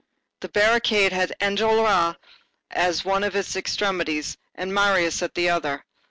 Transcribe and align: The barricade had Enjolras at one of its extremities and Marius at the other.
The 0.39 0.49
barricade 0.49 1.13
had 1.13 1.35
Enjolras 1.39 2.15
at 2.71 2.97
one 3.05 3.23
of 3.23 3.35
its 3.35 3.55
extremities 3.55 4.35
and 4.55 4.73
Marius 4.73 5.21
at 5.21 5.35
the 5.35 5.47
other. 5.51 5.85